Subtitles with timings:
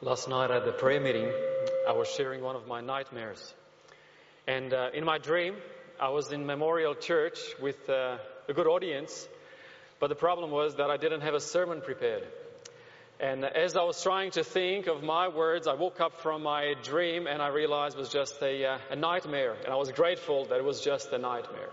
[0.00, 1.28] Last night at the prayer meeting,
[1.88, 3.52] I was sharing one of my nightmares.
[4.46, 5.56] And uh, in my dream,
[6.00, 9.26] I was in Memorial Church with uh, a good audience,
[9.98, 12.22] but the problem was that I didn't have a sermon prepared.
[13.18, 16.74] And as I was trying to think of my words, I woke up from my
[16.84, 19.56] dream and I realized it was just a, uh, a nightmare.
[19.64, 21.70] And I was grateful that it was just a nightmare.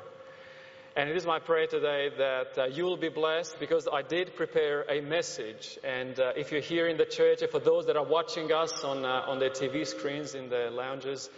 [0.97, 4.33] And it is my prayer today that uh, you will be blessed because I did
[4.37, 5.77] prepare a message.
[5.83, 8.81] And uh, if you're here in the church, and for those that are watching us
[8.81, 11.29] on, uh, on their TV screens in the lounges,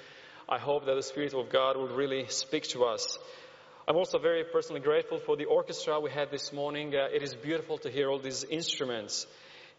[0.47, 3.17] I hope that the Spirit of God will really speak to us.
[3.87, 6.93] I'm also very personally grateful for the orchestra we had this morning.
[6.95, 9.25] Uh, it is beautiful to hear all these instruments.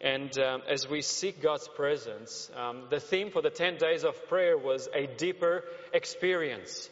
[0.01, 4.27] And um, as we seek God's presence, um, the theme for the 10 days of
[4.27, 6.89] prayer was a deeper experience.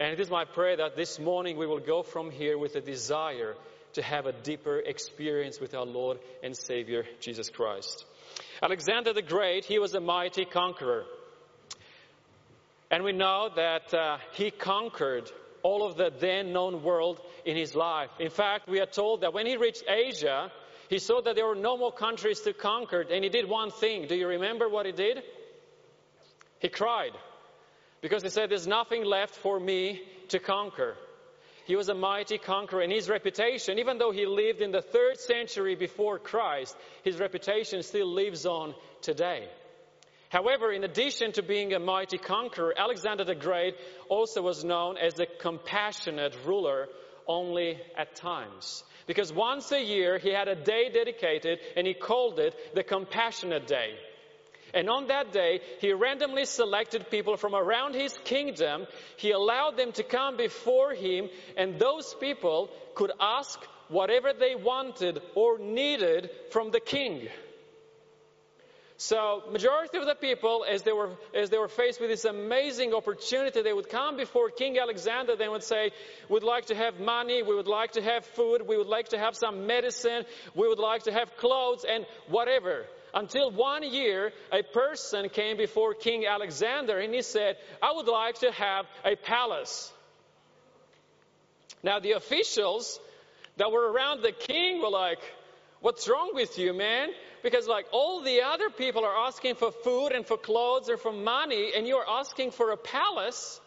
[0.00, 2.80] And it is my prayer that this morning we will go from here with a
[2.80, 3.54] desire
[3.92, 8.04] to have a deeper experience with our Lord and Savior, Jesus Christ.
[8.60, 11.04] Alexander the Great, he was a mighty conqueror.
[12.90, 15.30] And we know that uh, he conquered
[15.62, 18.10] all of the then known world in his life.
[18.18, 20.50] In fact, we are told that when he reached Asia,
[20.88, 24.08] he saw that there were no more countries to conquer, and he did one thing.
[24.08, 25.22] Do you remember what he did?
[26.58, 27.12] He cried
[28.04, 30.94] because he said, There's nothing left for me to conquer.
[31.64, 35.18] He was a mighty conqueror, and his reputation, even though he lived in the third
[35.18, 39.48] century before Christ, his reputation still lives on today.
[40.28, 43.74] However, in addition to being a mighty conqueror, Alexander the Great
[44.10, 46.88] also was known as a compassionate ruler
[47.26, 48.84] only at times.
[49.06, 53.66] Because once a year he had a day dedicated and he called it the Compassionate
[53.66, 53.94] Day.
[54.74, 58.86] And on that day, he randomly selected people from around his kingdom.
[59.16, 65.22] He allowed them to come before him, and those people could ask whatever they wanted
[65.36, 67.28] or needed from the king.
[68.96, 72.94] So, majority of the people, as they were as they were faced with this amazing
[72.94, 75.34] opportunity, they would come before King Alexander.
[75.36, 75.90] They would say,
[76.28, 77.42] "We'd like to have money.
[77.42, 78.62] We would like to have food.
[78.62, 80.24] We would like to have some medicine.
[80.54, 85.94] We would like to have clothes and whatever." Until one year, a person came before
[85.94, 89.92] King Alexander and he said, "I would like to have a palace."
[91.82, 92.98] Now, the officials
[93.56, 95.20] that were around the king were like,
[95.84, 97.10] What's wrong with you, man?
[97.42, 101.12] Because like all the other people are asking for food and for clothes or for
[101.12, 103.60] money and you're asking for a palace.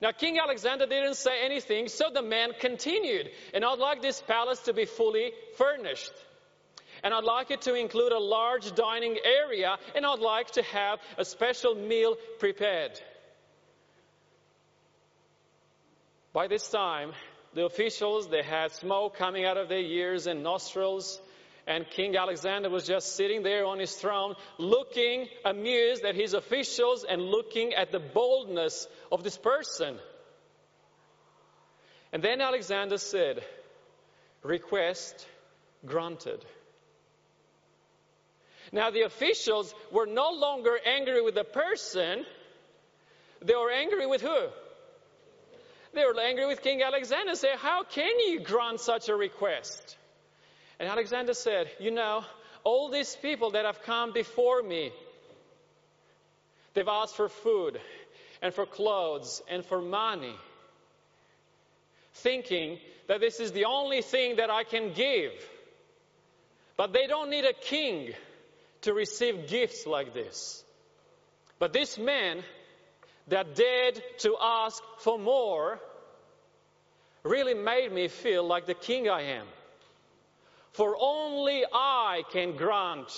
[0.00, 3.30] Now King Alexander didn't say anything, so the man continued.
[3.52, 6.10] And I'd like this palace to be fully furnished.
[7.02, 10.98] And I'd like it to include a large dining area and I'd like to have
[11.16, 13.00] a special meal prepared.
[16.32, 17.12] By this time,
[17.54, 21.20] the officials, they had smoke coming out of their ears and nostrils.
[21.66, 27.04] And King Alexander was just sitting there on his throne, looking amused at his officials
[27.04, 29.98] and looking at the boldness of this person.
[32.12, 33.44] And then Alexander said,
[34.42, 35.26] Request
[35.84, 36.44] granted.
[38.72, 42.24] Now, the officials were no longer angry with the person,
[43.42, 44.48] they were angry with who?
[45.92, 49.96] They were angry with King Alexander, say, How can you grant such a request?
[50.78, 52.24] And Alexander said, You know,
[52.62, 54.92] all these people that have come before me,
[56.74, 57.80] they've asked for food
[58.40, 60.34] and for clothes and for money,
[62.14, 62.78] thinking
[63.08, 65.32] that this is the only thing that I can give.
[66.76, 68.14] But they don't need a king
[68.82, 70.64] to receive gifts like this.
[71.58, 72.42] But this man
[73.28, 75.78] that dared to ask for more
[77.22, 79.46] really made me feel like the king I am.
[80.72, 83.10] For only I can grant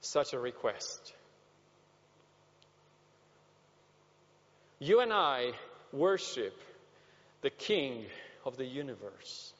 [0.00, 1.14] such a request.
[4.78, 5.52] You and I
[5.92, 6.58] worship
[7.42, 8.06] the King
[8.46, 9.52] of the universe.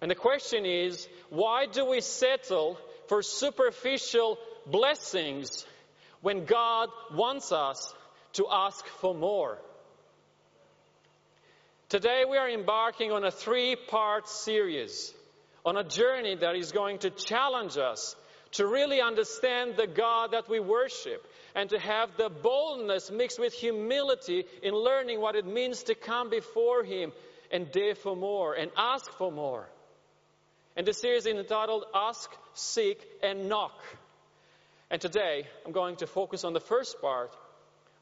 [0.00, 2.78] And the question is why do we settle
[3.10, 5.66] for superficial blessings
[6.20, 7.92] when God wants us
[8.34, 9.58] to ask for more.
[11.88, 15.12] Today we are embarking on a three part series
[15.66, 18.14] on a journey that is going to challenge us
[18.52, 21.26] to really understand the God that we worship
[21.56, 26.30] and to have the boldness mixed with humility in learning what it means to come
[26.30, 27.10] before Him
[27.50, 29.68] and dare for more and ask for more.
[30.76, 33.78] And the series is entitled Ask, Seek, and Knock.
[34.90, 37.30] And today I'm going to focus on the first part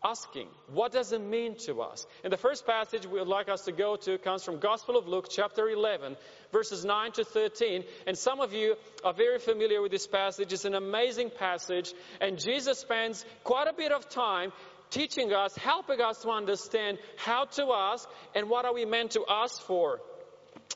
[0.05, 0.47] asking.
[0.73, 2.07] What does it mean to us?
[2.23, 5.09] And the first passage we would like us to go to comes from Gospel of
[5.09, 6.17] Luke, chapter 11,
[6.53, 7.85] verses 9 to 13.
[8.07, 10.53] And some of you are very familiar with this passage.
[10.53, 11.93] It's an amazing passage.
[12.21, 14.53] And Jesus spends quite a bit of time
[14.91, 19.25] teaching us, helping us to understand how to ask and what are we meant to
[19.29, 20.01] ask for.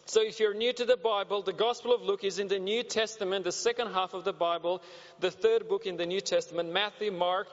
[0.07, 2.83] So if you're new to the Bible, the Gospel of Luke is in the New
[2.83, 4.83] Testament, the second half of the Bible,
[5.21, 7.49] the third book in the New Testament, Matthew, Mark,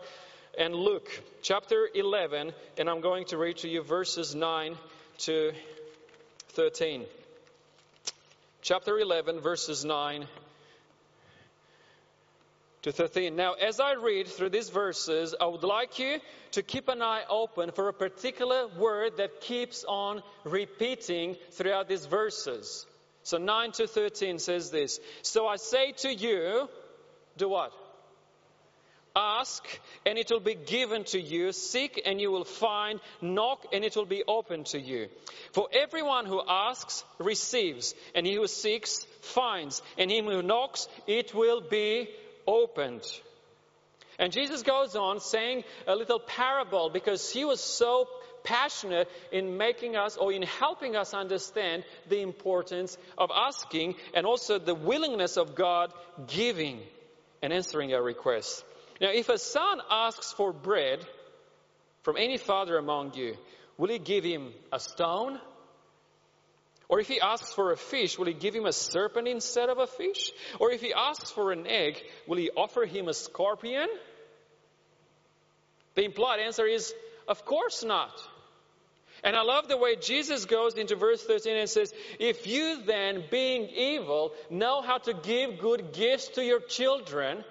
[0.57, 1.09] and Luke,
[1.41, 4.75] chapter 11, and I'm going to read to you verses 9
[5.19, 5.53] to
[6.50, 7.06] 13.
[8.62, 10.27] Chapter 11, verses 9
[12.84, 13.36] to 13.
[13.36, 16.20] Now, as I read through these verses, I would like you
[16.52, 22.06] to keep an eye open for a particular word that keeps on repeating throughout these
[22.06, 22.86] verses.
[23.24, 25.00] So 9 to 13 says this.
[25.22, 26.70] So I say to you,
[27.38, 27.72] do what?
[29.16, 29.66] Ask
[30.06, 31.52] and it will be given to you.
[31.52, 33.02] Seek and you will find.
[33.22, 35.10] Knock and it will be open to you.
[35.52, 41.34] For everyone who asks receives, and he who seeks finds, and him who knocks it
[41.34, 42.10] will be
[42.50, 43.04] opened.
[44.18, 48.07] And Jesus goes on saying a little parable because he was so
[48.44, 54.60] passionate in making us or in helping us understand the importance of asking and also
[54.60, 55.94] the willingness of God
[56.28, 56.80] giving
[57.42, 58.63] and answering our requests.
[59.00, 61.06] Now, if a son asks for bread
[62.04, 63.38] from any father among you,
[63.78, 65.40] will he give him a stone?
[66.89, 69.77] Or if he asks for a fish, will he give him a serpent instead of
[69.77, 70.31] a fish?
[70.59, 73.88] Or if he asks for an egg, will he offer him a scorpion?
[75.94, 76.91] The implied answer is,
[77.27, 78.12] of course not.
[79.24, 83.24] And I love the way Jesus goes into verse 13 and says, If you then,
[83.30, 87.44] being evil, know how to give good gifts to your children,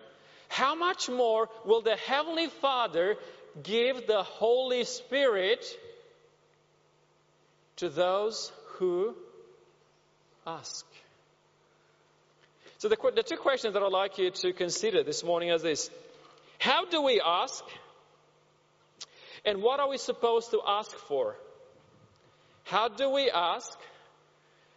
[0.49, 3.17] how much more will the Heavenly Father
[3.63, 5.65] give the Holy Spirit
[7.77, 9.15] to those who
[10.57, 10.87] ask?
[12.79, 15.91] So, the, the two questions that I'd like you to consider this morning are this
[16.59, 17.65] How do we ask?
[19.45, 21.37] And what are we supposed to ask for?
[22.65, 23.79] How do we ask?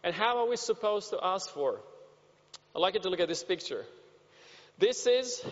[0.04, 1.78] And how are we supposed to ask for?
[2.74, 3.84] I'd like you to look at this picture.
[4.78, 5.44] This is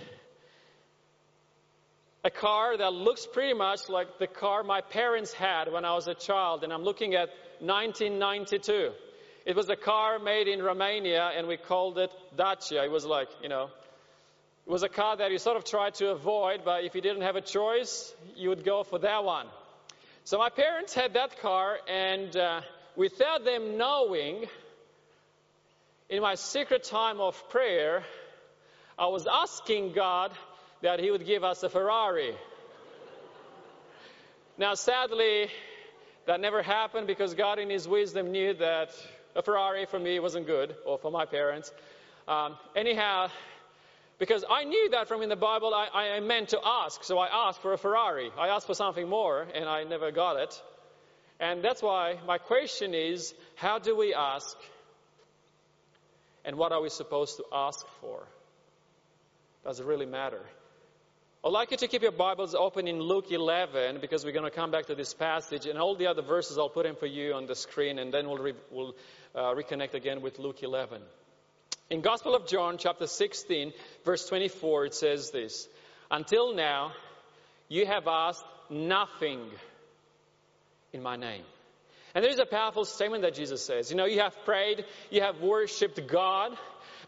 [2.24, 6.08] a car that looks pretty much like the car my parents had when I was
[6.08, 7.28] a child, and I'm looking at
[7.60, 8.90] 1992.
[9.46, 12.84] It was a car made in Romania, and we called it Dacia.
[12.84, 13.70] It was like, you know,
[14.66, 17.22] it was a car that you sort of tried to avoid, but if you didn't
[17.22, 19.46] have a choice, you would go for that one.
[20.24, 22.60] So my parents had that car, and uh,
[22.96, 24.44] without them knowing,
[26.10, 28.04] in my secret time of prayer,
[28.98, 30.32] I was asking God
[30.82, 32.34] that He would give us a Ferrari.
[34.58, 35.48] now, sadly,
[36.26, 38.90] that never happened because God, in His wisdom, knew that
[39.36, 41.72] a Ferrari for me wasn't good, or for my parents.
[42.28, 43.28] Um, anyhow,
[44.18, 47.48] because I knew that from in the Bible, I, I meant to ask, so I
[47.48, 48.30] asked for a Ferrari.
[48.38, 50.62] I asked for something more, and I never got it.
[51.40, 54.56] And that's why my question is how do we ask?
[56.44, 58.22] And what are we supposed to ask for?
[59.64, 60.42] Does it really matter?
[61.42, 64.50] I'd like you to keep your Bibles open in Luke 11 because we're going to
[64.50, 67.32] come back to this passage and all the other verses I'll put in for you
[67.32, 68.94] on the screen and then we'll, re- we'll
[69.34, 71.00] uh, reconnect again with Luke 11.
[71.88, 73.72] In Gospel of John chapter 16
[74.04, 75.66] verse 24 it says this,
[76.10, 76.92] Until now
[77.70, 79.40] you have asked nothing
[80.92, 81.44] in my name.
[82.14, 83.90] And there's a powerful statement that Jesus says.
[83.90, 86.54] You know, you have prayed, you have worshipped God,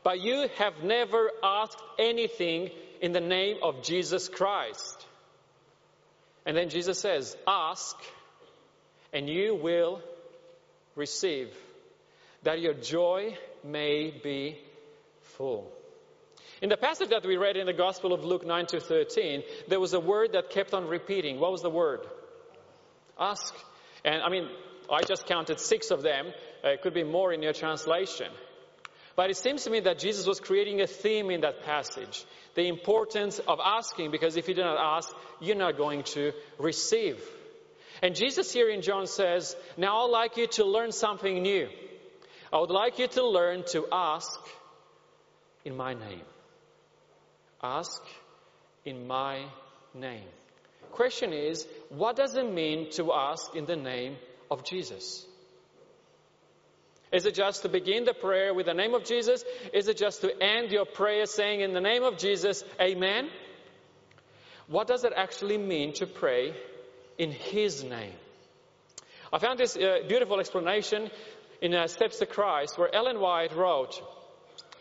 [0.02, 2.70] but you have never asked anything
[3.02, 5.06] in the name of Jesus Christ.
[6.46, 7.96] And then Jesus says, Ask
[9.12, 10.00] and you will
[10.94, 11.48] receive,
[12.44, 14.56] that your joy may be
[15.36, 15.70] full.
[16.62, 19.80] In the passage that we read in the Gospel of Luke 9 to 13, there
[19.80, 21.40] was a word that kept on repeating.
[21.40, 22.06] What was the word?
[23.18, 23.52] Ask.
[24.04, 24.48] And I mean,
[24.90, 26.26] I just counted six of them.
[26.64, 28.30] Uh, it could be more in your translation.
[29.14, 32.24] But it seems to me that Jesus was creating a theme in that passage.
[32.54, 37.22] The importance of asking, because if you do not ask, you're not going to receive.
[38.02, 41.68] And Jesus here in John says, Now I'd like you to learn something new.
[42.52, 44.38] I would like you to learn to ask
[45.64, 46.22] in my name.
[47.62, 48.02] Ask
[48.84, 49.44] in my
[49.94, 50.28] name.
[50.90, 54.16] Question is, what does it mean to ask in the name
[54.50, 55.24] of Jesus?
[57.12, 59.44] Is it just to begin the prayer with the name of Jesus?
[59.72, 63.28] Is it just to end your prayer saying in the name of Jesus, Amen?
[64.68, 66.54] what does it actually mean to pray
[67.18, 68.14] in His name?
[69.32, 71.10] I found this uh, beautiful explanation
[71.60, 74.00] in uh, Steps to Christ where Ellen White wrote,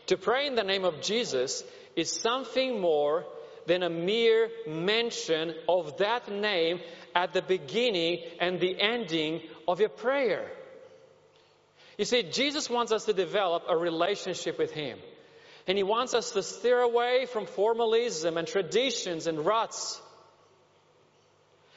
[0.08, 1.64] To pray in the name of Jesus
[1.96, 3.26] is something more
[3.68, 6.80] than a mere mention of that name
[7.14, 10.50] at the beginning and the ending of your prayer.
[12.02, 14.98] You see, Jesus wants us to develop a relationship with Him.
[15.68, 20.02] And He wants us to steer away from formalism and traditions and ruts.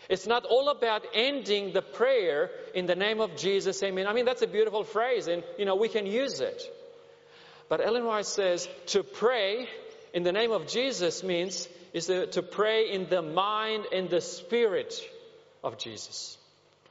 [0.09, 4.07] It's not all about ending the prayer in the name of Jesus, amen.
[4.07, 6.63] I mean, that's a beautiful phrase and, you know, we can use it.
[7.69, 9.69] But Ellen White says to pray
[10.15, 14.99] in the name of Jesus means is to, pray in the mind and the spirit
[15.63, 16.39] of Jesus.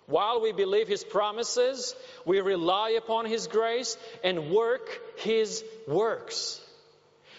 [0.08, 1.96] While we believe His promises,
[2.26, 6.60] we rely upon His grace and work His works.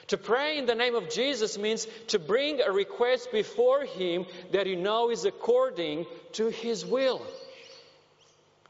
[0.09, 4.67] To pray in the name of Jesus means to bring a request before Him that
[4.67, 7.23] you know is according to His will.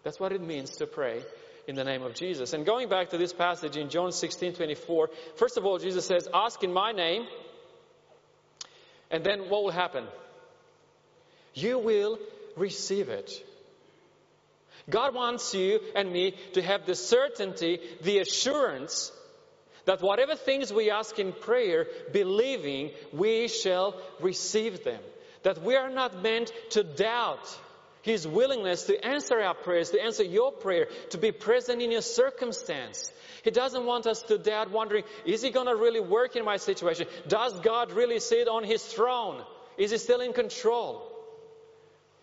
[0.04, 1.22] That's what it means to pray
[1.66, 2.52] in the name of Jesus.
[2.52, 6.28] And going back to this passage in John 16 24, first of all, Jesus says,
[6.32, 7.26] Ask in my name.
[9.10, 10.04] And then what will happen?
[11.54, 12.18] You will
[12.56, 13.30] receive it.
[14.88, 19.12] God wants you and me to have the certainty, the assurance
[19.86, 25.00] that whatever things we ask in prayer, believing, we shall receive them.
[25.42, 27.46] That we are not meant to doubt
[28.02, 32.02] His willingness to answer our prayers, to answer your prayer, to be present in your
[32.02, 33.12] circumstance.
[33.42, 36.56] He doesn't want us to doubt, wondering, is He going to really work in my
[36.56, 37.06] situation?
[37.28, 39.42] Does God really sit on His throne?
[39.76, 41.13] Is He still in control?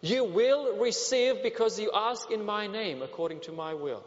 [0.02, 4.04] You will receive because you ask in my name according to my will.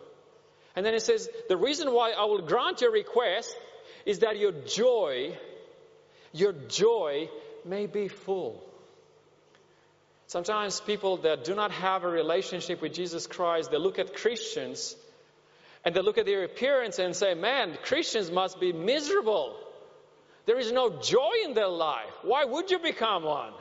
[0.77, 3.57] And then it says, the reason why I will grant your request
[4.05, 5.37] is that your joy,
[6.33, 7.31] your joy
[7.65, 8.63] may be full.
[10.27, 14.97] Sometimes people that do not have a relationship with Jesus Christ, they look at Christians
[15.85, 19.55] and they look at their appearance and say, man, Christians must be miserable.
[20.47, 22.11] There is no joy in their life.
[22.23, 23.53] Why would you become one?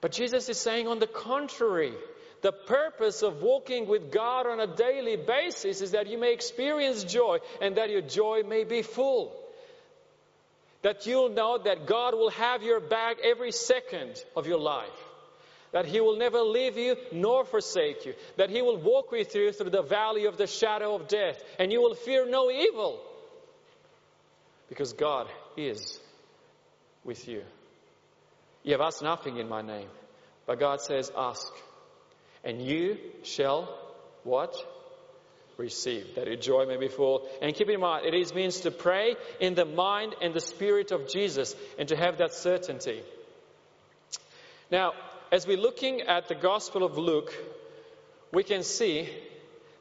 [0.00, 1.92] But Jesus is saying, on the contrary,
[2.40, 7.02] the purpose of walking with God on a daily basis is that you may experience
[7.04, 9.34] joy and that your joy may be full.
[10.82, 14.88] That you'll know that God will have your back every second of your life.
[15.72, 18.14] That He will never leave you nor forsake you.
[18.36, 21.72] That He will walk with you through the valley of the shadow of death and
[21.72, 23.00] you will fear no evil.
[24.68, 25.26] Because God
[25.56, 25.98] is
[27.04, 27.42] with you.
[28.68, 29.88] You have asked nothing in my name,
[30.44, 31.50] but God says, ask
[32.44, 33.66] and you shall
[34.24, 34.54] what?
[35.56, 37.26] Receive, that your joy may be full.
[37.40, 40.90] And keep in mind, it is means to pray in the mind and the spirit
[40.90, 43.00] of Jesus and to have that certainty.
[44.70, 44.92] Now,
[45.32, 47.32] as we're looking at the Gospel of Luke,
[48.34, 49.08] we can see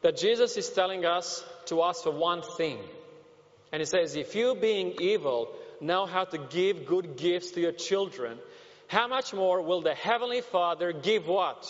[0.01, 2.79] that Jesus is telling us to ask for one thing.
[3.73, 5.49] And he says, if you being evil
[5.81, 8.37] know how to give good gifts to your children,
[8.87, 11.65] how much more will the Heavenly Father give what?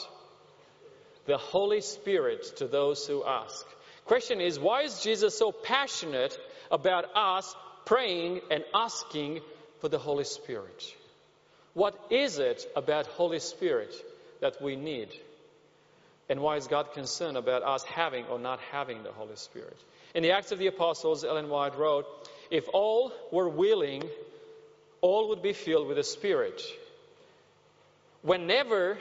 [1.28, 3.66] the Holy Spirit to those who ask.
[4.06, 6.38] Question is, why is Jesus so passionate
[6.72, 7.54] about us
[7.86, 9.42] praying and asking
[9.80, 10.96] for the Holy Spirit?
[11.74, 13.94] What is it about Holy Spirit
[14.40, 15.10] that we need?
[16.30, 19.78] And why is God concerned about us having or not having the Holy Spirit?
[20.16, 22.06] In the Acts of the Apostles, Ellen White wrote,
[22.50, 24.04] if all were willing,
[25.02, 26.62] all would be filled with the Spirit.
[28.22, 28.98] Whenever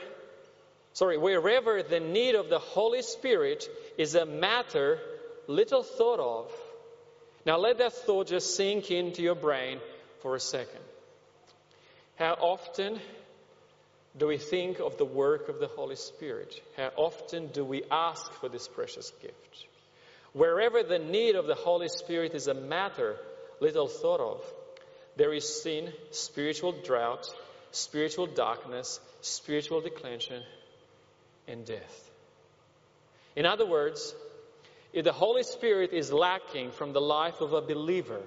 [0.93, 4.99] sorry, wherever the need of the Holy Spirit is a matter
[5.47, 6.51] little thought of.
[7.45, 9.79] Now let that thought just sink into your brain
[10.21, 10.81] for a second.
[12.17, 12.99] How often
[14.17, 16.59] do we think of the work of the Holy Spirit?
[16.75, 19.67] How often do we ask for this precious gift?
[20.33, 23.17] Wherever the need of the Holy Spirit is a matter
[23.59, 24.43] little thought of,
[25.15, 27.27] there is sin, spiritual drought,
[27.77, 30.43] spiritual darkness, spiritual declension,
[31.47, 32.09] and death.
[33.35, 34.15] In other words,
[34.93, 38.21] if the Holy Spirit is lacking from the life of a believer,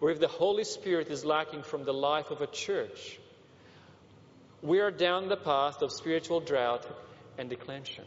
[0.00, 3.18] or if the Holy Spirit is lacking from the life of a church,
[4.62, 6.86] we are down the path of spiritual drought
[7.38, 8.04] and declension.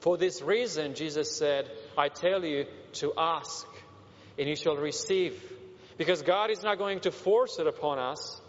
[0.00, 3.66] For this reason, Jesus said, I tell you to ask,
[4.38, 5.38] and you shall receive.
[5.98, 8.40] Because God is not going to force it upon us,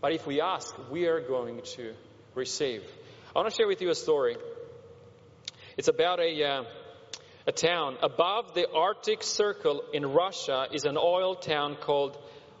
[0.00, 1.94] but if we ask, we are going to
[2.34, 2.82] receive.
[3.34, 4.36] I want to share with you a story.
[5.76, 6.64] It's about a, uh,
[7.46, 7.96] a town.
[8.02, 12.18] Above the Arctic Circle in Russia is an oil town called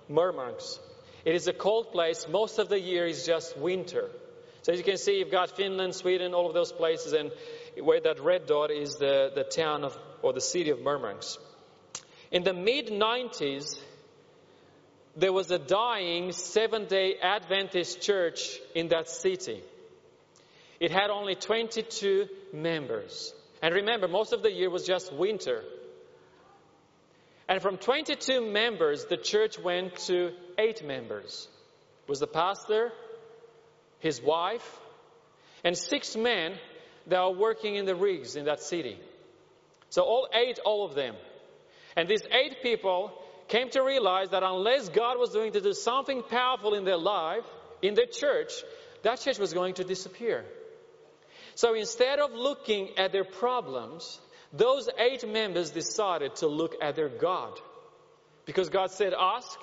[0.08, 0.80] Murmansk.
[1.24, 2.26] It is a cold place.
[2.28, 4.10] Most of the year is just winter.
[4.62, 7.30] So as you can see, you've got Finland, Sweden, all of those places, and
[7.82, 11.40] where that red dot is the, the town of, or the city of Murmansk.
[12.30, 13.80] In the mid 90s,
[15.16, 19.62] there was a dying seven day Adventist church in that city.
[20.78, 23.34] It had only 22 members.
[23.62, 25.62] And remember, most of the year was just winter.
[27.48, 31.48] And from 22 members, the church went to eight members.
[32.04, 32.92] It was the pastor,
[33.98, 34.78] his wife,
[35.64, 36.54] and six men
[37.08, 38.98] that are working in the rigs in that city.
[39.90, 41.16] So all eight, all of them.
[41.96, 43.12] And these eight people
[43.50, 47.44] came to realize that unless God was going to do something powerful in their life,
[47.82, 48.52] in their church,
[49.02, 50.44] that church was going to disappear.
[51.56, 54.20] So instead of looking at their problems,
[54.52, 57.58] those eight members decided to look at their God.
[58.46, 59.58] Because God said, Ask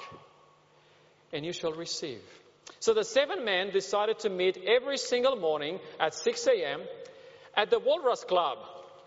[1.32, 2.22] and you shall receive.
[2.80, 6.82] So the seven men decided to meet every single morning at 6 a.m.
[7.56, 8.58] at the Walrus Club.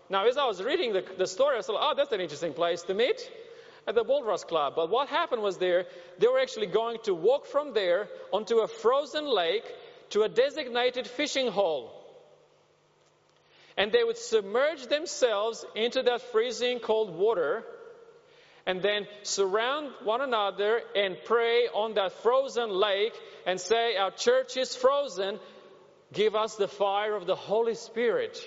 [0.08, 2.82] Now, as I was reading the, the story, I thought, oh, that's an interesting place
[2.82, 3.30] to meet
[3.90, 4.74] at the Walrus Club.
[4.76, 5.84] But what happened was there,
[6.18, 9.64] they were actually going to walk from there onto a frozen lake
[10.10, 11.92] to a designated fishing hole.
[13.76, 17.64] And they would submerge themselves into that freezing cold water
[18.64, 24.56] and then surround one another and pray on that frozen lake and say, Our church
[24.56, 25.40] is frozen.
[26.12, 28.38] Give us the fire of the Holy Spirit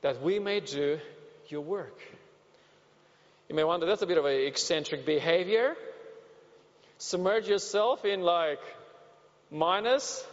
[0.00, 0.98] that we may do
[1.48, 1.98] your work.
[3.54, 5.76] You may wonder, that's a bit of an eccentric behavior.
[6.98, 8.58] Submerge yourself in like
[9.48, 10.26] minus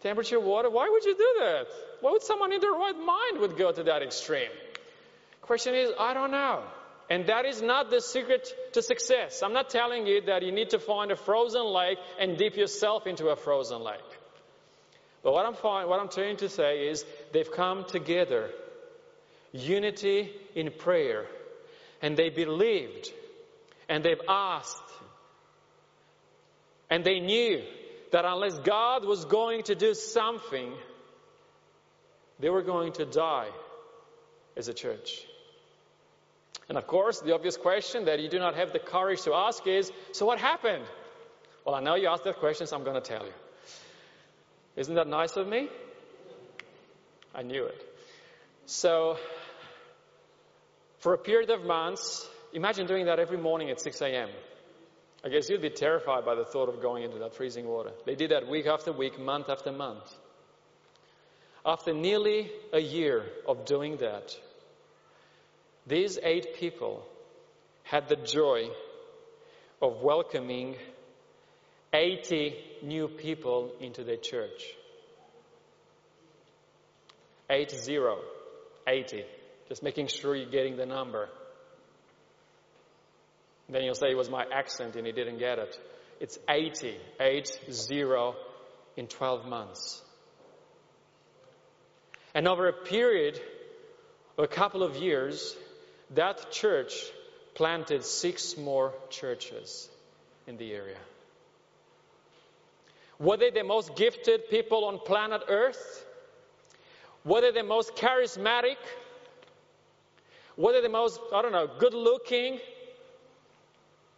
[0.00, 0.68] temperature water.
[0.68, 1.66] Why would you do that?
[2.00, 4.50] Why would someone in their right mind would go to that extreme?
[5.42, 6.64] Question is, I don't know.
[7.08, 9.40] And that is not the secret to success.
[9.44, 13.06] I'm not telling you that you need to find a frozen lake and dip yourself
[13.06, 14.00] into a frozen lake.
[15.22, 18.50] But what I'm, find, what I'm trying to say is they've come together.
[19.52, 21.28] Unity in prayer
[22.02, 23.10] and they believed
[23.88, 24.82] and they've asked
[26.90, 27.62] and they knew
[28.10, 30.74] that unless God was going to do something,
[32.38, 33.48] they were going to die
[34.58, 35.24] as a church.
[36.68, 39.66] And of course, the obvious question that you do not have the courage to ask
[39.66, 40.84] is so what happened?
[41.64, 43.32] Well, I know you asked that question, so I'm going to tell you.
[44.76, 45.68] Isn't that nice of me?
[47.34, 47.80] I knew it.
[48.66, 49.16] So,
[51.02, 54.28] for a period of months, imagine doing that every morning at 6 a.m.
[55.24, 57.90] I guess you'd be terrified by the thought of going into that freezing water.
[58.06, 60.04] They did that week after week, month after month.
[61.66, 64.36] After nearly a year of doing that,
[65.88, 67.04] these eight people
[67.82, 68.68] had the joy
[69.80, 70.76] of welcoming
[71.92, 74.62] 80 new people into their church.
[77.50, 78.18] Eight zero.
[78.86, 79.24] 80.
[79.68, 81.28] Just making sure you're getting the number.
[83.68, 85.78] Then you'll say it was my accent and he didn't get it.
[86.20, 88.02] It's 80, 80
[88.96, 90.02] in 12 months.
[92.34, 93.40] And over a period
[94.38, 95.56] of a couple of years,
[96.10, 96.92] that church
[97.54, 99.88] planted six more churches
[100.46, 100.98] in the area.
[103.18, 106.04] Were they the most gifted people on planet Earth?
[107.24, 108.76] Were they the most charismatic?
[110.56, 112.60] Were they the most, I don't know, good looking,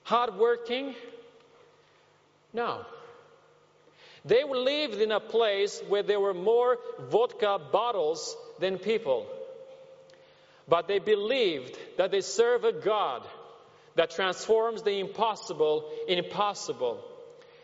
[0.05, 0.95] hard working.
[2.53, 2.85] No.
[4.25, 6.79] They lived in a place where there were more
[7.11, 9.27] vodka bottles than people.
[10.67, 13.23] But they believed that they serve a God
[13.97, 17.05] that transforms the impossible in possible.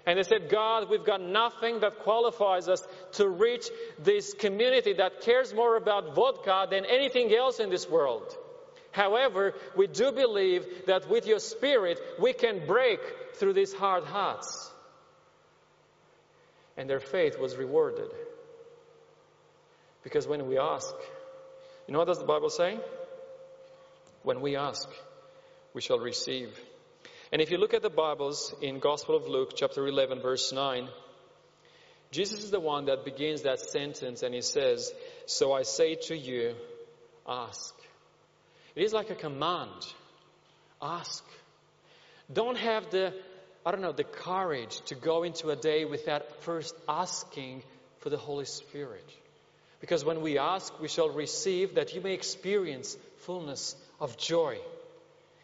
[0.06, 3.66] And they said, God, we've got nothing that qualifies us to reach
[3.98, 8.36] this community that cares more about vodka than anything else in this world.
[8.92, 13.00] However, we do believe that with your Spirit, we can break
[13.34, 14.70] through these hard hearts.
[16.76, 18.10] And their faith was rewarded.
[20.02, 20.94] Because when we ask,
[21.86, 22.78] you know what does the Bible say?
[24.22, 24.88] When we ask,
[25.74, 26.58] we shall receive.
[27.32, 30.88] And if you look at the Bibles in Gospel of Luke, chapter 11, verse 9,
[32.10, 34.92] Jesus is the one that begins that sentence and he says,
[35.26, 36.54] So I say to you,
[37.26, 37.79] ask.
[38.80, 39.86] It is like a command.
[40.80, 41.22] Ask.
[42.32, 43.12] Don't have the,
[43.66, 47.62] I don't know, the courage to go into a day without first asking
[47.98, 49.04] for the Holy Spirit.
[49.82, 54.56] Because when we ask, we shall receive that you may experience fullness of joy.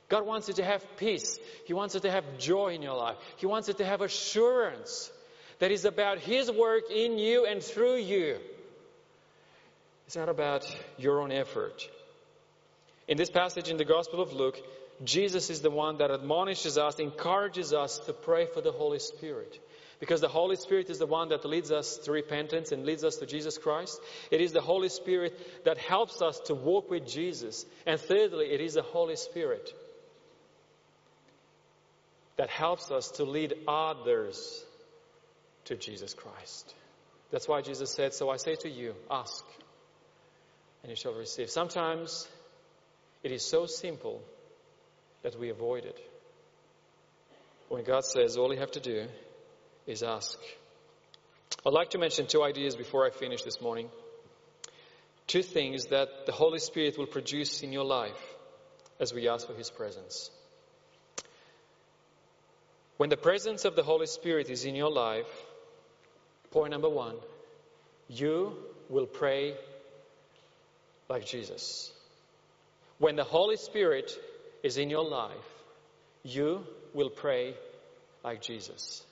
[0.09, 1.39] God wants you to have peace.
[1.67, 3.17] He wants you to have joy in your life.
[3.37, 5.13] He wants you to have assurance
[5.59, 8.39] that is about His work in you and through you.
[10.07, 10.65] It's not about
[10.97, 11.87] your own effort.
[13.09, 14.61] In this passage in the Gospel of Luke,
[15.05, 19.59] Jesus is the one that admonishes us, encourages us to pray for the Holy Spirit.
[20.01, 23.17] Because the Holy Spirit is the one that leads us to repentance and leads us
[23.17, 23.99] to Jesus Christ.
[24.31, 27.65] It is the Holy Spirit that helps us to walk with Jesus.
[27.87, 29.73] And thirdly, it is the Holy Spirit
[32.37, 34.65] that helps us to lead others
[35.67, 36.75] to Jesus Christ.
[37.31, 39.45] That's why Jesus said, So I say to you, ask,
[40.83, 41.51] and you shall receive.
[41.51, 42.29] Sometimes
[43.27, 44.23] it is so simple
[45.25, 45.99] that we avoid it.
[47.69, 49.09] When God says all you have to do
[49.85, 50.39] is ask.
[51.67, 53.89] I'd like to mention two ideas before I finish this morning.
[55.27, 58.23] Two things that the Holy Spirit will produce in your life
[59.01, 60.31] as we ask for His presence.
[62.97, 65.27] When the presence of the Holy Spirit is in your life,
[66.53, 67.17] point number one,
[68.07, 68.53] you
[68.89, 69.57] will pray
[71.09, 71.93] like Jesus.
[72.99, 74.11] When the Holy Spirit
[74.63, 75.33] is in your life,
[76.23, 77.55] you will pray
[78.25, 79.05] like Jesus.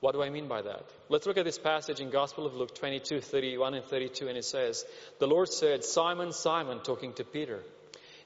[0.00, 0.84] What do I mean by that?
[1.08, 4.44] Let's look at this passage in Gospel of Luke 22, 31 and 32, and it
[4.44, 4.84] says,
[5.20, 7.60] The Lord said, Simon, Simon, talking to Peter,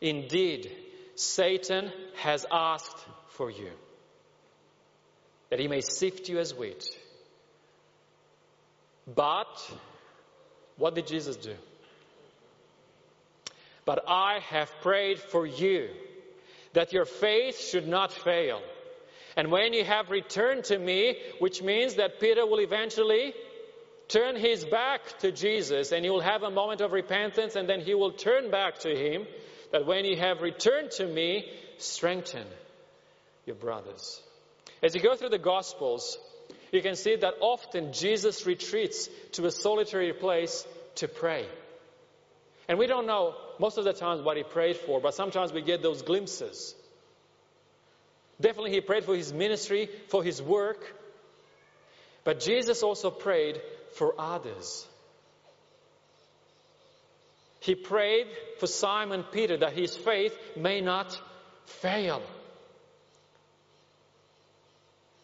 [0.01, 0.73] indeed,
[1.17, 2.97] Satan has asked
[3.29, 3.71] for you,
[5.51, 6.89] that he may sift you as wheat.
[9.15, 9.71] But,
[10.79, 11.55] what did Jesus do?
[13.87, 15.89] But I have prayed for you
[16.75, 18.61] that your faith should not fail.
[19.37, 23.33] And when you have returned to me, which means that Peter will eventually
[24.09, 27.81] turn his back to Jesus and he will have a moment of repentance and then
[27.81, 29.27] he will turn back to him,
[29.73, 32.47] that when you have returned to me, strengthen
[33.47, 34.21] your brothers.
[34.83, 36.19] As you go through the Gospels,
[36.73, 41.47] you can see that often Jesus retreats to a solitary place to pray.
[42.69, 45.63] And we don't know most of the times what he prayed for, but sometimes we
[45.63, 46.75] get those glimpses.
[48.41, 50.95] Definitely, he prayed for his ministry, for his work.
[52.25, 53.61] But Jesus also prayed
[53.95, 54.87] for others.
[57.61, 58.27] He prayed
[58.59, 61.19] for Simon Peter that his faith may not
[61.65, 62.23] fail.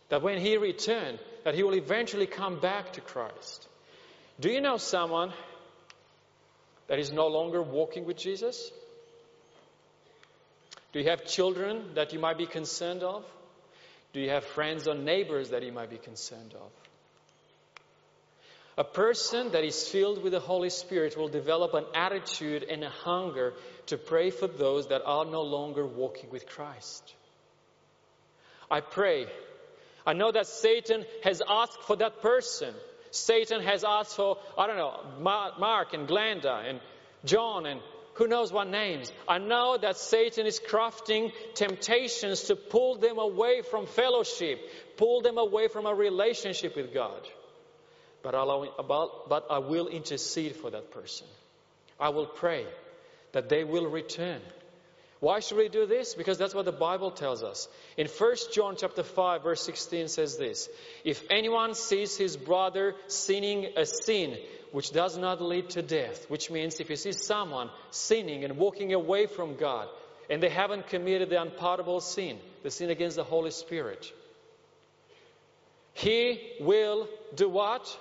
[0.08, 3.68] That when he returned, that he will eventually come back to Christ.
[4.40, 5.32] Do you know someone
[6.92, 8.70] that is no longer walking with Jesus?
[10.92, 13.24] Do you have children that you might be concerned of?
[14.12, 16.70] Do you have friends or neighbors that you might be concerned of?
[18.76, 22.90] A person that is filled with the Holy Spirit will develop an attitude and a
[22.90, 23.54] hunger
[23.86, 27.14] to pray for those that are no longer walking with Christ.
[28.70, 29.28] I pray.
[30.06, 32.74] I know that Satan has asked for that person.
[33.12, 36.80] Satan has asked for, I don't know, Mark and Glenda and
[37.24, 37.80] John and
[38.14, 39.12] who knows what names.
[39.28, 44.60] I know that Satan is crafting temptations to pull them away from fellowship,
[44.96, 47.26] pull them away from a relationship with God.
[48.22, 51.26] But, I'll, but I will intercede for that person.
[51.98, 52.66] I will pray
[53.32, 54.40] that they will return.
[55.22, 56.14] Why should we do this?
[56.14, 57.68] Because that's what the Bible tells us.
[57.96, 60.68] In 1 John chapter 5 verse 16 says this,
[61.04, 64.36] if anyone sees his brother sinning a sin
[64.72, 68.94] which does not lead to death, which means if you see someone sinning and walking
[68.94, 69.86] away from God
[70.28, 74.12] and they haven't committed the unpardonable sin, the sin against the Holy Spirit,
[75.94, 77.96] he will do what?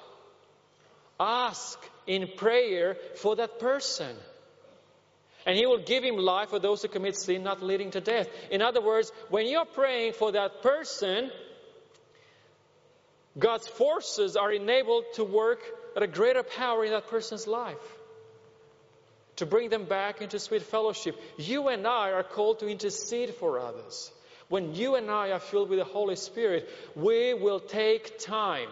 [1.20, 4.16] Ask in prayer for that person.
[5.46, 8.28] And he will give him life for those who commit sin not leading to death.
[8.52, 11.32] In other words, when you're praying for that person,
[13.38, 15.62] God's forces are enabled to work
[15.96, 17.78] at a greater power in that person's life.
[19.38, 21.20] To bring them back into sweet fellowship.
[21.38, 24.12] You and I are called to intercede for others.
[24.50, 28.68] When you and I are filled with the Holy Spirit, we will take time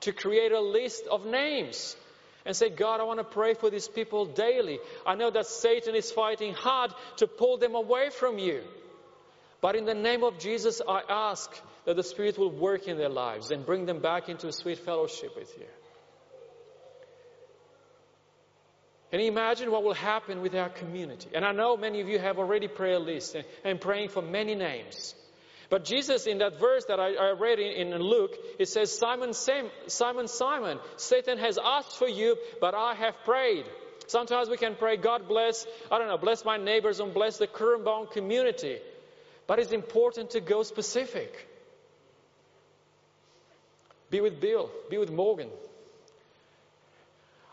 [0.00, 1.96] to create a list of names
[2.44, 4.78] and say, God, I want to pray for these people daily.
[5.06, 8.62] I know that Satan is fighting hard to pull them away from you.
[9.60, 11.50] But in the name of Jesus, I ask
[11.84, 14.78] that the Spirit will work in their lives and bring them back into a sweet
[14.78, 15.66] fellowship with you.
[19.12, 21.28] You imagine what will happen with our community?
[21.34, 24.54] And I know many of you have already prayer lists and, and praying for many
[24.54, 25.14] names.
[25.72, 29.32] But Jesus, in that verse that I, I read in, in, Luke, it says, Simon,
[29.32, 33.64] Simon, Simon, Satan has asked for you, but I have prayed.
[34.06, 37.46] Sometimes we can pray, God bless, I don't know, bless my neighbors and bless the
[37.46, 38.80] Cooranbong community.
[39.46, 41.48] But it's important to go specific.
[44.10, 45.48] Be with Bill, be with Morgan.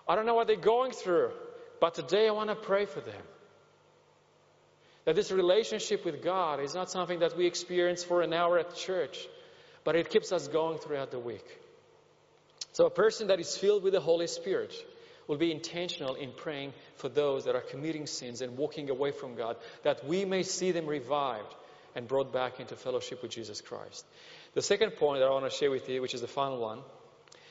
[0.09, 1.31] I don't know what they're going through,
[1.79, 3.23] but today I want to pray for them.
[5.09, 8.75] That this relationship with God is not something that we experience for an hour at
[8.75, 9.27] church,
[9.83, 11.47] but it keeps us going throughout the week.
[12.73, 14.71] So a person that is filled with the Holy Spirit
[15.27, 19.33] will be intentional in praying for those that are committing sins and walking away from
[19.33, 21.55] God, that we may see them revived
[21.95, 24.05] and brought back into fellowship with Jesus Christ.
[24.53, 26.81] The second point that I want to share with you, which is the final one,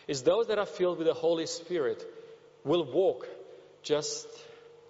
[0.06, 2.06] is those that are filled with the Holy Spirit
[2.62, 3.26] will walk
[3.82, 4.28] just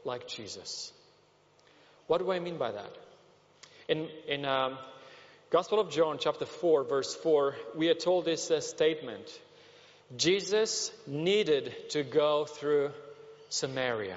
[0.04, 0.92] like Jesus.
[2.08, 2.90] What do I mean by that?
[3.86, 4.78] In, in um,
[5.50, 9.26] Gospel of John, chapter 4, verse 4, we are told this uh, statement
[10.16, 12.92] Jesus needed to go through
[13.50, 14.16] Samaria.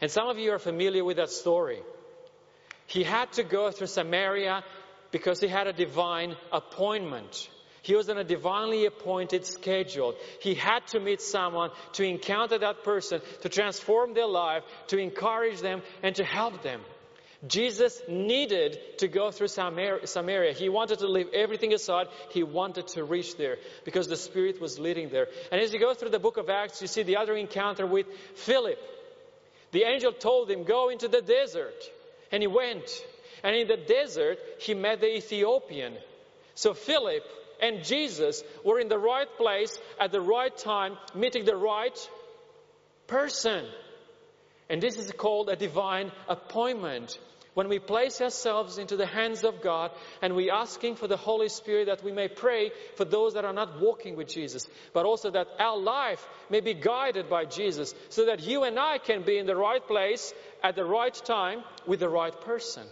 [0.00, 1.78] And some of you are familiar with that story.
[2.86, 4.64] He had to go through Samaria
[5.12, 7.48] because he had a divine appointment.
[7.88, 10.14] He was on a divinely appointed schedule.
[10.42, 15.62] He had to meet someone to encounter that person, to transform their life, to encourage
[15.62, 16.82] them, and to help them.
[17.46, 20.52] Jesus needed to go through Samaria.
[20.52, 22.08] He wanted to leave everything aside.
[22.28, 25.28] He wanted to reach there because the Spirit was leading there.
[25.50, 28.06] And as you go through the book of Acts, you see the other encounter with
[28.34, 28.78] Philip.
[29.72, 31.82] The angel told him, Go into the desert.
[32.30, 33.02] And he went.
[33.42, 35.94] And in the desert, he met the Ethiopian.
[36.54, 37.22] So Philip
[37.60, 41.98] and Jesus were in the right place at the right time, meeting the right
[43.06, 43.66] person.
[44.68, 47.18] And this is called a divine appointment.
[47.54, 49.90] When we place ourselves into the hands of God
[50.22, 53.52] and we asking for the Holy Spirit that we may pray for those that are
[53.52, 58.26] not walking with Jesus, but also that our life may be guided by Jesus so
[58.26, 61.98] that you and I can be in the right place at the right time with
[61.98, 62.86] the right person.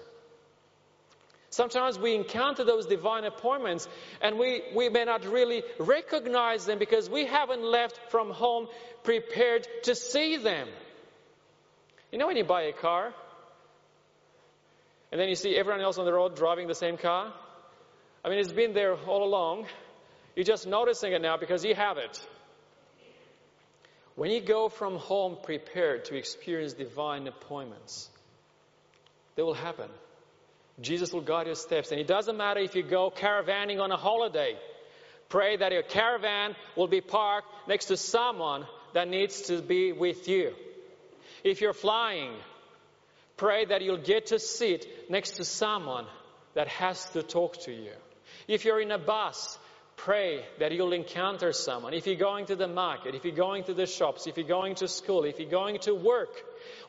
[1.56, 3.88] Sometimes we encounter those divine appointments
[4.20, 8.68] and we, we may not really recognize them because we haven't left from home
[9.04, 10.68] prepared to see them.
[12.12, 13.14] You know when you buy a car
[15.10, 17.32] and then you see everyone else on the road driving the same car?
[18.22, 19.64] I mean, it's been there all along.
[20.34, 22.20] You're just noticing it now because you have it.
[24.14, 28.10] When you go from home prepared to experience divine appointments,
[29.36, 29.88] they will happen.
[30.80, 31.90] Jesus will guide your steps.
[31.90, 34.56] And it doesn't matter if you go caravanning on a holiday.
[35.28, 40.28] Pray that your caravan will be parked next to someone that needs to be with
[40.28, 40.52] you.
[41.42, 42.32] If you're flying,
[43.36, 46.06] pray that you'll get to sit next to someone
[46.54, 47.92] that has to talk to you.
[48.46, 49.58] If you're in a bus,
[49.96, 51.94] pray that you'll encounter someone.
[51.94, 54.76] If you're going to the market, if you're going to the shops, if you're going
[54.76, 56.30] to school, if you're going to work,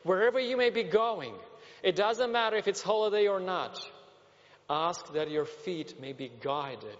[0.02, 1.34] wherever you may be going,
[1.82, 3.78] it doesn't matter if it's holiday or not.
[4.68, 6.98] Ask that your feet may be guided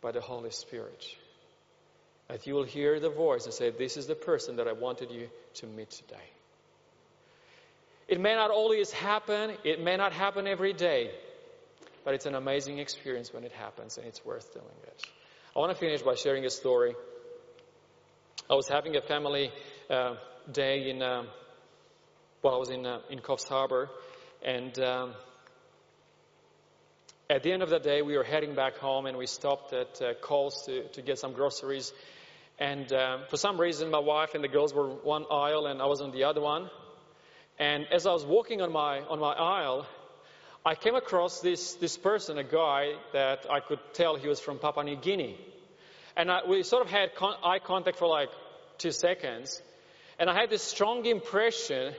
[0.00, 1.04] by the Holy Spirit.
[2.28, 5.10] That you will hear the voice and say, This is the person that I wanted
[5.10, 6.30] you to meet today.
[8.08, 11.10] It may not always happen, it may not happen every day,
[12.04, 15.02] but it's an amazing experience when it happens and it's worth doing it.
[15.54, 16.94] I want to finish by sharing a story.
[18.48, 19.52] I was having a family
[19.88, 20.14] uh,
[20.50, 21.24] day in uh,
[22.42, 23.90] well, I was in, uh, in Coffs Harbour,
[24.42, 25.12] and um,
[27.28, 30.00] at the end of the day, we were heading back home, and we stopped at
[30.00, 31.92] uh, Coles to, to get some groceries.
[32.58, 35.84] And um, for some reason, my wife and the girls were one aisle, and I
[35.84, 36.70] was on the other one.
[37.58, 39.86] And as I was walking on my on my aisle,
[40.64, 44.58] I came across this this person, a guy that I could tell he was from
[44.58, 45.38] Papua New Guinea,
[46.16, 48.30] and I, we sort of had con- eye contact for like
[48.78, 49.60] two seconds,
[50.18, 51.92] and I had this strong impression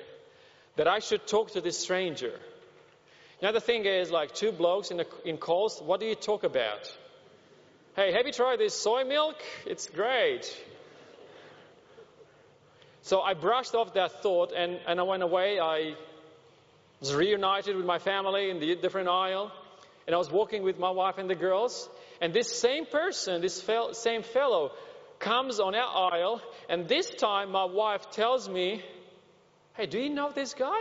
[0.75, 2.39] that I should talk to this stranger.
[3.41, 6.43] Now the thing is, like two blokes in, the, in Coles, what do you talk
[6.43, 6.95] about?
[7.95, 9.35] Hey, have you tried this soy milk?
[9.65, 10.45] It's great.
[13.01, 15.59] So I brushed off that thought and, and I went away.
[15.59, 15.95] I
[16.99, 19.51] was reunited with my family in the different aisle.
[20.05, 21.89] And I was walking with my wife and the girls.
[22.21, 24.71] And this same person, this same fellow,
[25.19, 26.41] comes on our aisle.
[26.69, 28.83] And this time my wife tells me,
[29.81, 30.79] Hey, do you know this guy?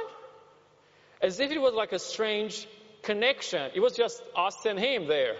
[1.23, 2.69] As if it was like a strange
[3.01, 3.71] connection.
[3.75, 5.37] It was just us and him there.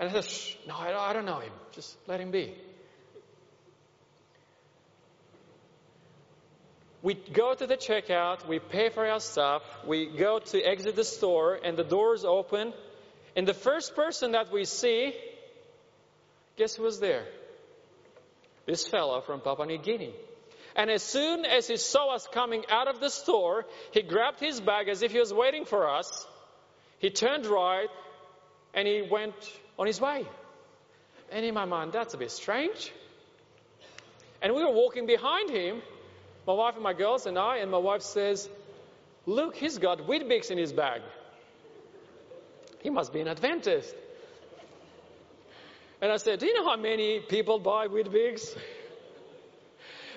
[0.00, 1.52] And I said, no, I don't know him.
[1.70, 2.52] Just let him be.
[7.02, 11.04] We go to the checkout, we pay for our stuff, we go to exit the
[11.04, 12.72] store, and the doors open.
[13.36, 15.14] And the first person that we see,
[16.56, 17.26] guess who was there?
[18.66, 20.14] This fellow from Papua New Guinea.
[20.76, 24.60] And as soon as he saw us coming out of the store, he grabbed his
[24.60, 26.26] bag as if he was waiting for us.
[26.98, 27.88] He turned right
[28.72, 29.34] and he went
[29.78, 30.26] on his way.
[31.30, 32.92] And in my mind, that's a bit strange.
[34.42, 35.80] And we were walking behind him,
[36.46, 38.48] my wife and my girls and I, and my wife says,
[39.26, 41.00] Look, he's got Weet-Bix in his bag.
[42.80, 43.94] He must be an Adventist.
[46.02, 48.56] And I said, Do you know how many people buy Weet-Bix?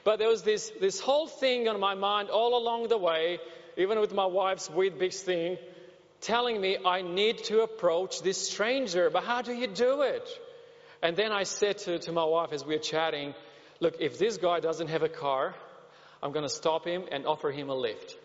[0.08, 3.40] But there was this, this whole thing on my mind all along the way,
[3.76, 5.58] even with my wife's Weet-Bix thing,
[6.22, 9.10] telling me I need to approach this stranger.
[9.10, 10.26] But how do you do it?
[11.04, 13.34] And then I said to, to my wife as we were chatting,
[13.82, 15.54] Look, if this guy doesn't have a car,
[16.24, 18.16] I'm going to stop him and offer him a lift.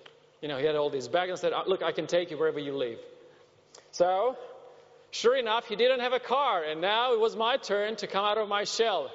[0.41, 2.39] You know, he had all these bags and said, uh, Look, I can take you
[2.39, 3.01] wherever you live.
[3.91, 4.37] So
[5.11, 8.25] Sure enough, he didn't have a car, and now it was my turn to come
[8.25, 9.11] out of my shell.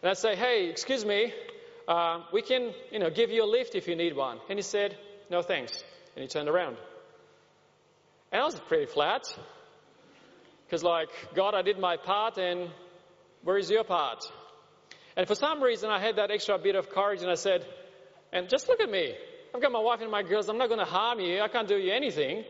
[0.00, 1.34] And I say, hey, excuse me,
[1.88, 4.38] uh, we can, you know, give you a lift if you need one.
[4.48, 4.96] And he said,
[5.30, 5.84] no thanks.
[6.14, 6.76] And he turned around.
[8.32, 9.22] And I was pretty flat.
[10.66, 12.70] Because like, God, I did my part, and
[13.44, 14.24] where is your part?
[15.16, 17.64] And for some reason, I had that extra bit of courage, and I said,
[18.32, 19.14] and just look at me.
[19.54, 20.48] I've got my wife and my girls.
[20.48, 21.40] I'm not going to harm you.
[21.40, 22.44] I can't do you anything.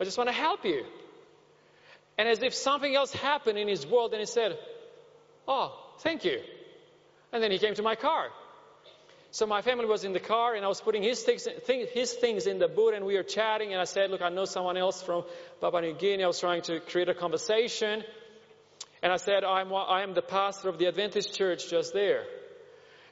[0.00, 0.84] I just want to help you.
[2.18, 4.58] And as if something else happened in his world, and he said,
[5.48, 6.40] Oh, thank you.
[7.32, 8.28] And then he came to my car.
[9.32, 12.46] So my family was in the car, and I was putting his things, his things
[12.46, 13.72] in the boot, and we were chatting.
[13.72, 15.24] And I said, "Look, I know someone else from
[15.60, 18.02] Papua New Guinea." I was trying to create a conversation,
[19.02, 22.24] and I said, "I'm I am the pastor of the Adventist church just there."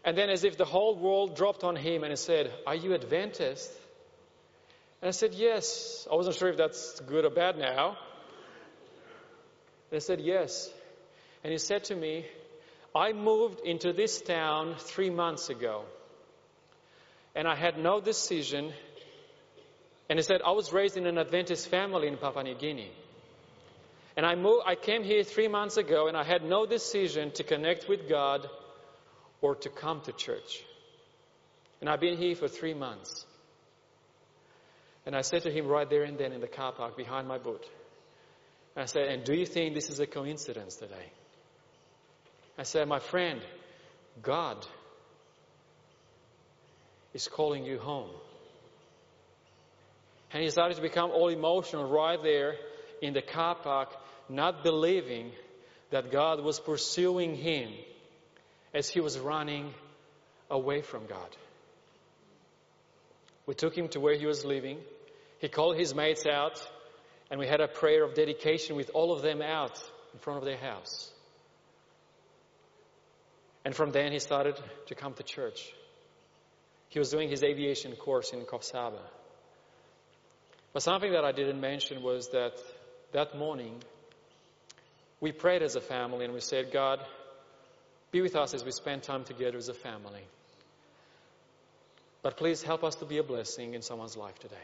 [0.04, 2.94] And then, as if the whole world dropped on him, and he said, "Are you
[2.94, 3.72] Adventist?"
[5.00, 7.96] And I said, "Yes." I wasn't sure if that's good or bad now.
[9.90, 10.70] And I said, Yes.
[11.42, 12.26] And he said to me,
[12.94, 15.84] I moved into this town three months ago.
[17.38, 18.72] And I had no decision.
[20.10, 22.90] And he said, I was raised in an Adventist family in Papua New Guinea.
[24.16, 27.44] And I, moved, I came here three months ago and I had no decision to
[27.44, 28.48] connect with God
[29.40, 30.64] or to come to church.
[31.80, 33.24] And I've been here for three months.
[35.06, 37.38] And I said to him right there and then in the car park behind my
[37.38, 37.64] boot,
[38.76, 41.12] I said, and do you think this is a coincidence today?
[42.58, 43.40] I said, my friend,
[44.22, 44.66] God
[47.18, 48.10] is calling you home.
[50.32, 52.54] And he started to become all emotional right there
[53.02, 53.88] in the car park,
[54.28, 55.32] not believing
[55.90, 57.70] that God was pursuing him
[58.72, 59.74] as he was running
[60.48, 61.36] away from God.
[63.46, 64.78] We took him to where he was living.
[65.40, 66.64] He called his mates out
[67.32, 69.76] and we had a prayer of dedication with all of them out
[70.12, 71.10] in front of their house.
[73.64, 74.54] And from then he started
[74.86, 75.74] to come to church.
[76.88, 78.72] He was doing his aviation course in Coffs
[80.72, 82.54] But something that I didn't mention was that
[83.12, 83.82] that morning
[85.20, 87.00] we prayed as a family and we said, God,
[88.10, 90.22] be with us as we spend time together as a family.
[92.22, 94.56] But please help us to be a blessing in someone's life today.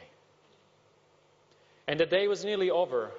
[1.87, 3.10] And the day was nearly over,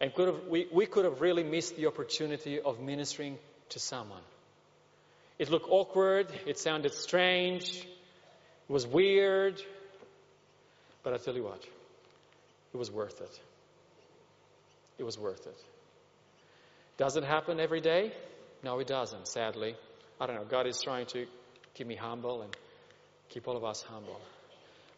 [0.00, 3.38] and could have, we, we could have really missed the opportunity of ministering
[3.70, 4.22] to someone.
[5.38, 7.86] It looked awkward, it sounded strange,
[8.70, 9.60] it was weird,
[11.02, 11.60] but I tell you what,
[12.72, 13.40] it was worth it.
[14.96, 15.56] It was worth it.
[16.96, 18.12] Does it happen every day?
[18.62, 19.74] No, it doesn't, sadly.
[20.20, 20.44] I don't know.
[20.44, 21.26] God is trying to
[21.74, 22.56] keep me humble and
[23.28, 24.20] keep all of us humble.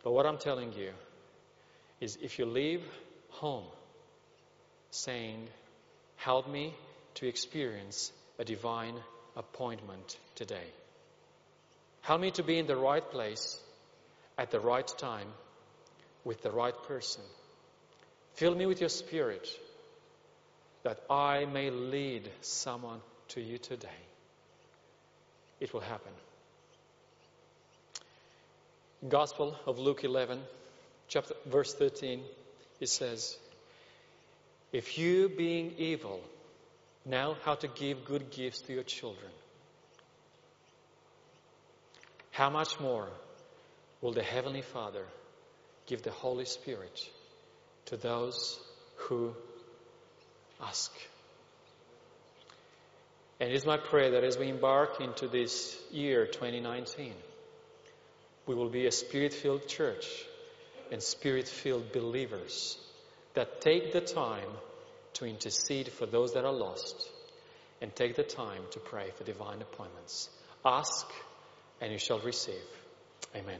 [0.05, 0.91] But what I'm telling you
[1.99, 2.83] is if you leave
[3.31, 3.65] home
[4.91, 5.49] saying,
[6.17, 6.75] Help me
[7.15, 8.97] to experience a divine
[9.35, 10.67] appointment today.
[12.03, 13.61] Help me to be in the right place
[14.37, 15.29] at the right time
[16.25, 17.23] with the right person.
[18.35, 19.49] Fill me with your spirit
[20.83, 23.89] that I may lead someone to you today.
[25.61, 26.13] It will happen.
[29.09, 30.41] Gospel of Luke 11
[31.09, 32.23] chapter, verse 13,
[32.81, 33.37] it says,
[34.73, 36.21] If you, being evil,
[37.05, 39.31] know how to give good gifts to your children,
[42.33, 43.09] how much more
[44.01, 45.05] will the Heavenly Father
[45.87, 47.09] give the Holy Spirit
[47.87, 48.59] to those
[48.97, 49.35] who
[50.61, 50.91] ask?
[53.39, 57.13] And it is my prayer that as we embark into this year 2019,
[58.47, 60.07] we will be a spirit filled church
[60.91, 62.79] and spirit filled believers
[63.35, 64.49] that take the time
[65.15, 67.11] to intercede for those that are lost
[67.83, 70.31] and take the time to pray for divine appointments.
[70.65, 71.07] Ask
[71.83, 72.55] and you shall receive.
[73.37, 73.59] Amen.